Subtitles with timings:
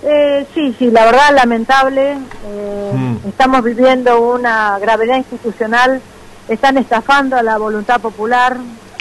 [0.04, 2.12] Eh, sí, sí, la verdad lamentable.
[2.12, 2.18] Eh,
[2.94, 3.18] Mm.
[3.28, 6.02] Estamos viviendo una gravedad institucional.
[6.48, 8.58] Están estafando a la voluntad popular.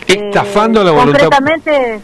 [0.07, 2.01] Estafando a la Eh, voluntad- Concretamente,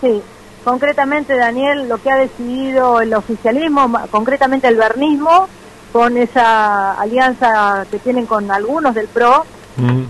[0.00, 0.22] sí.
[0.64, 5.48] Concretamente, Daniel, lo que ha decidido el oficialismo, concretamente el vernismo,
[5.92, 9.44] con esa alianza que tienen con algunos del PRO,
[9.76, 10.02] Mm.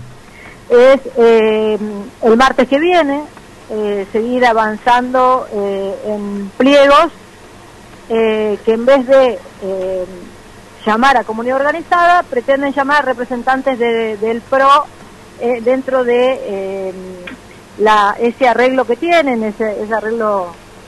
[0.69, 1.77] es eh,
[2.23, 3.23] el martes que viene
[3.69, 7.07] eh, seguir avanzando eh, en pliegos
[8.09, 10.05] eh, que en vez de eh,
[10.85, 14.85] llamar a comunidad organizada pretenden llamar representantes de- del PRO
[15.41, 16.93] eh, dentro de eh,
[17.79, 20.47] la, ese arreglo que tienen, ese, ese arreglo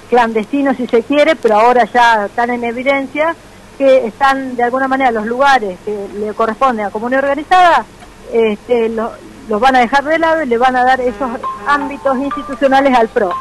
[0.10, 3.36] clandestino si se quiere, pero ahora ya están en evidencia
[3.78, 7.86] que están de alguna manera los lugares que le corresponden a comunidad organizada,
[8.34, 9.12] este, lo-
[9.48, 11.30] los van a dejar de lado y le van a dar esos
[11.68, 13.34] ámbitos institucionales al PRO.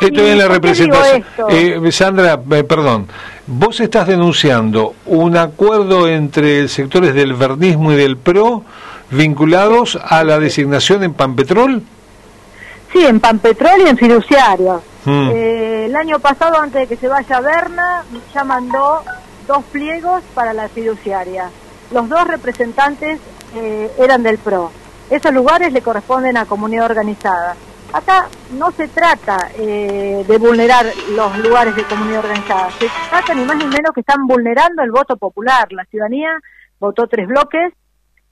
[0.00, 1.24] Esto ¿Y es la representación.
[1.48, 3.06] Eh, Sandra, eh, perdón.
[3.46, 8.64] Vos estás denunciando un acuerdo entre sectores del vernismo y del PRO
[9.10, 11.82] vinculados a la designación en Pampetrol.
[12.94, 14.80] Sí, en Pampetrol y en fiduciarios.
[15.04, 15.30] Mm.
[15.32, 19.02] Eh, el año pasado, antes de que se vaya Berna, ya mandó
[19.48, 21.50] dos pliegos para la fiduciaria.
[21.90, 23.18] Los dos representantes
[23.56, 24.70] eh, eran del PRO.
[25.10, 27.56] Esos lugares le corresponden a comunidad organizada.
[27.92, 30.86] Acá no se trata eh, de vulnerar
[31.16, 34.92] los lugares de comunidad organizada, se trata ni más ni menos que están vulnerando el
[34.92, 35.66] voto popular.
[35.72, 36.30] La ciudadanía
[36.78, 37.72] votó tres bloques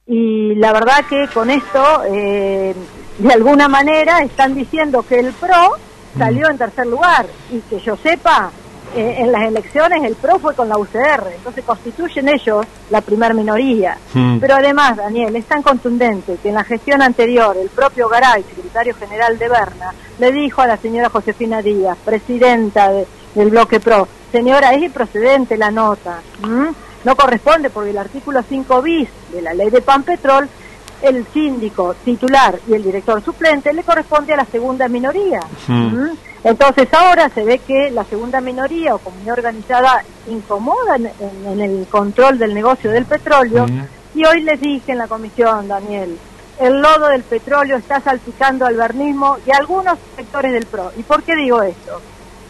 [0.06, 2.74] y la verdad que con esto, eh,
[3.18, 5.76] de alguna manera, están diciendo que el PRO
[6.18, 8.50] salió en tercer lugar y que yo sepa,
[8.94, 13.32] eh, en las elecciones el PRO fue con la UCR, entonces constituyen ellos la primer
[13.32, 13.96] minoría.
[14.12, 14.38] Mm.
[14.38, 18.94] Pero además, Daniel, es tan contundente que en la gestión anterior el propio Garay, secretario
[18.94, 24.06] general de Berna, le dijo a la señora Josefina Díaz, presidenta de- del bloque PRO,
[24.30, 26.72] señora, es improcedente la nota, ¿m?
[27.04, 30.48] No corresponde porque el artículo 5 bis de la ley de Pampetrol,
[31.02, 35.40] el síndico titular y el director suplente le corresponde a la segunda minoría.
[35.66, 35.86] Mm.
[35.88, 36.10] ¿m?
[36.44, 41.60] Entonces ahora se ve que la segunda minoría o comunidad organizada incomoda en, en- en
[41.60, 43.82] el control del negocio del petróleo Mm.
[44.18, 46.16] y hoy les dije en la comisión, Daniel,
[46.60, 50.92] el lodo del petróleo está salpicando al vernismo y a algunos sectores del PRO.
[50.96, 52.00] ¿Y por qué digo esto?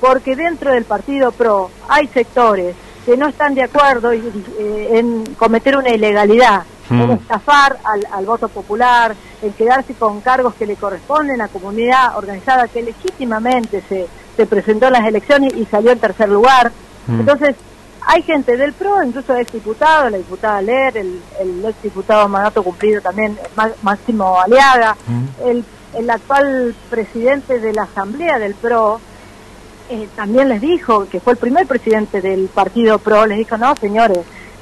[0.01, 2.75] Porque dentro del partido PRO hay sectores
[3.05, 7.01] que no están de acuerdo eh, en cometer una ilegalidad, Mm.
[7.03, 12.17] en estafar al, al voto popular, en quedarse con cargos que le corresponden a comunidad
[12.19, 16.71] organizada que legítimamente se, se presentó en las elecciones y salió en tercer lugar.
[17.07, 17.21] Mm.
[17.21, 17.55] Entonces,
[18.05, 23.39] hay gente del PRO, incluso exdiputados, la diputada Ler, el, el exdiputado mandato cumplido también,
[23.83, 25.47] Máximo Aliaga, Mm.
[25.49, 25.65] el,
[25.95, 29.01] el actual presidente de la Asamblea del PRO,
[29.93, 33.75] eh, también les dijo, que fue el primer presidente del partido PRO, les dijo, no,
[33.77, 34.19] señores,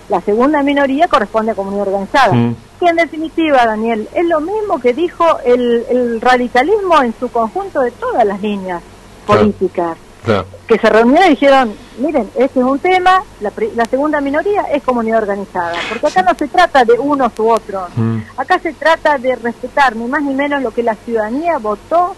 [0.08, 2.32] la segunda minoría corresponde a comunidad organizada.
[2.32, 2.56] Mm.
[2.80, 7.80] Y en definitiva, Daniel, es lo mismo que dijo el, el radicalismo en su conjunto
[7.80, 8.82] de todas las líneas
[9.26, 10.44] políticas Claro.
[10.66, 14.82] que se reunieron y dijeron, miren, este es un tema, la, la segunda minoría es
[14.82, 18.18] comunidad organizada, porque acá no se trata de unos u otros, Mm.
[18.36, 22.14] acá se trata de respetar ni más ni menos lo que la ciudadanía votó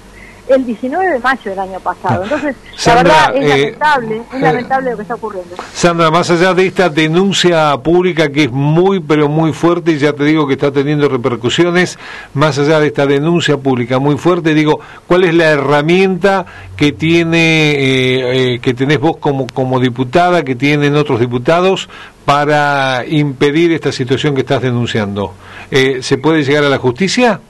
[0.48, 2.24] el 19 de mayo del año pasado.
[2.24, 5.56] Entonces, Sandra, la verdad es eh, lamentable, es eh, lamentable lo que está ocurriendo.
[5.72, 10.12] Sandra, más allá de esta denuncia pública que es muy, pero muy fuerte, y ya
[10.12, 11.98] te digo que está teniendo repercusiones,
[12.34, 17.72] más allá de esta denuncia pública muy fuerte, digo, ¿cuál es la herramienta que tiene,
[17.72, 21.88] eh, eh, que tenés vos como, como diputada, que tienen otros diputados,
[22.24, 25.34] para impedir esta situación que estás denunciando?
[25.70, 27.40] Eh, ¿Se puede llegar a la justicia?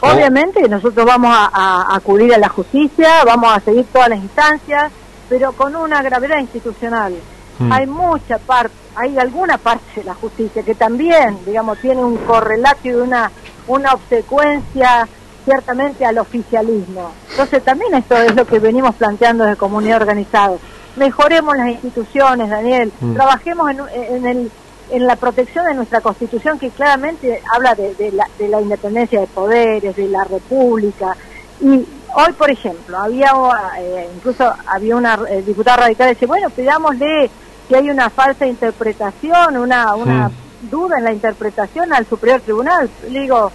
[0.00, 4.92] Obviamente nosotros vamos a, a acudir a la justicia, vamos a seguir todas las instancias,
[5.28, 7.14] pero con una gravedad institucional.
[7.58, 7.72] Mm.
[7.72, 12.80] Hay mucha parte, hay alguna parte de la justicia que también, digamos, tiene un correlato
[12.84, 13.30] y una,
[13.66, 15.08] una obsecuencia
[15.44, 17.10] ciertamente al oficialismo.
[17.30, 20.56] Entonces también esto es lo que venimos planteando desde comunidad organizada.
[20.96, 23.14] Mejoremos las instituciones, Daniel, Mm.
[23.14, 24.52] trabajemos en, en el
[24.90, 29.20] en la protección de nuestra constitución que claramente habla de, de la, de la independencia
[29.20, 31.16] de poderes, de la república.
[31.60, 33.32] Y hoy, por ejemplo, había
[33.78, 37.30] eh, incluso había una eh, diputada radical que dice, bueno, pidámosle
[37.66, 40.30] si hay una falsa interpretación, una, una
[40.70, 42.88] duda en la interpretación al Superior Tribunal.
[43.10, 43.50] Le digo,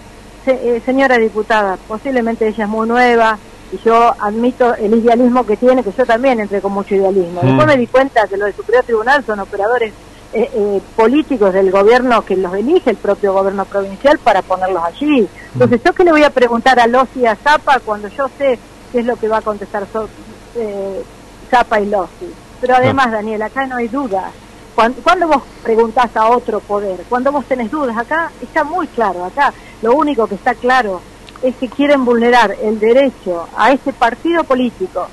[0.45, 3.37] eh, señora diputada, posiblemente ella es muy nueva
[3.71, 7.41] y yo admito el idealismo que tiene, que yo también entré con mucho idealismo.
[7.41, 7.45] Mm.
[7.47, 9.93] Después me di cuenta que los del Superior Tribunal son operadores
[10.33, 15.27] eh, eh, políticos del gobierno que los elige el propio gobierno provincial para ponerlos allí.
[15.53, 18.57] Entonces, ¿yo qué le voy a preguntar a Lossi y a Zapa cuando yo sé
[18.91, 20.09] qué es lo que va a contestar so,
[20.55, 21.03] eh,
[21.51, 22.33] Zapa y Lossi?
[22.59, 24.31] Pero además, Daniel, acá no hay dudas.
[24.73, 29.25] Cuando, cuando vos preguntás a otro poder, cuando vos tenés dudas, acá está muy claro,
[29.25, 29.53] acá
[29.83, 30.99] lo único que está claro
[31.43, 35.07] es que quieren vulnerar el derecho a ese partido político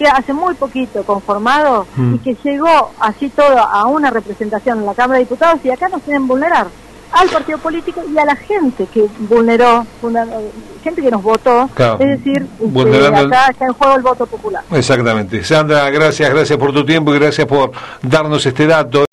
[0.00, 2.14] que hace muy poquito conformado Mm.
[2.14, 5.90] y que llegó así todo a una representación en la Cámara de Diputados y acá
[5.90, 6.68] nos quieren vulnerar
[7.12, 9.84] al partido político y a la gente que vulneró,
[10.82, 11.98] gente que nos votó, Claro.
[12.00, 14.62] es decir, este, Vulnerando el- acá está en juego el voto popular.
[14.72, 15.44] Exactamente.
[15.44, 19.04] Sandra, gracias, gracias por tu tiempo y gracias por darnos este dato.